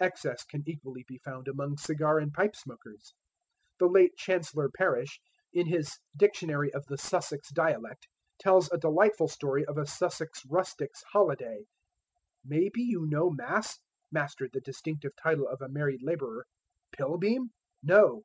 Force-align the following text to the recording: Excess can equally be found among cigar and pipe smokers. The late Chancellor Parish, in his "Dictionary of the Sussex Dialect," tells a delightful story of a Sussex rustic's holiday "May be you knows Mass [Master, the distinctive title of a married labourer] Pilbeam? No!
Excess 0.00 0.42
can 0.42 0.64
equally 0.68 1.04
be 1.06 1.18
found 1.18 1.46
among 1.46 1.76
cigar 1.76 2.18
and 2.18 2.32
pipe 2.32 2.56
smokers. 2.56 3.14
The 3.78 3.86
late 3.86 4.16
Chancellor 4.16 4.68
Parish, 4.70 5.20
in 5.52 5.68
his 5.68 6.00
"Dictionary 6.16 6.74
of 6.74 6.84
the 6.86 6.98
Sussex 6.98 7.48
Dialect," 7.52 8.08
tells 8.40 8.72
a 8.72 8.76
delightful 8.78 9.28
story 9.28 9.64
of 9.64 9.78
a 9.78 9.86
Sussex 9.86 10.42
rustic's 10.46 11.04
holiday 11.12 11.64
"May 12.44 12.70
be 12.70 12.82
you 12.82 13.06
knows 13.06 13.36
Mass 13.36 13.78
[Master, 14.10 14.48
the 14.52 14.60
distinctive 14.60 15.12
title 15.14 15.46
of 15.46 15.62
a 15.62 15.68
married 15.68 16.02
labourer] 16.02 16.44
Pilbeam? 16.90 17.52
No! 17.80 18.24